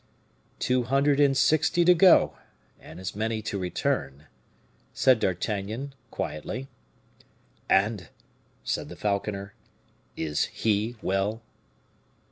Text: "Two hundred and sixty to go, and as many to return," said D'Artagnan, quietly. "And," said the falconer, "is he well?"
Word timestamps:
"Two 0.57 0.81
hundred 0.81 1.19
and 1.19 1.37
sixty 1.37 1.85
to 1.85 1.93
go, 1.93 2.35
and 2.79 2.99
as 2.99 3.15
many 3.15 3.39
to 3.43 3.59
return," 3.59 4.25
said 4.95 5.19
D'Artagnan, 5.19 5.93
quietly. 6.09 6.67
"And," 7.69 8.09
said 8.63 8.89
the 8.89 8.95
falconer, 8.95 9.53
"is 10.17 10.45
he 10.45 10.95
well?" 11.03 11.43